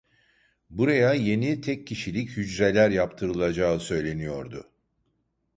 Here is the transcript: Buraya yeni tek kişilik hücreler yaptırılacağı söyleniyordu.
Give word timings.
Buraya 0.69 1.13
yeni 1.13 1.61
tek 1.61 1.87
kişilik 1.87 2.29
hücreler 2.29 2.89
yaptırılacağı 2.89 3.79
söyleniyordu. 3.79 4.71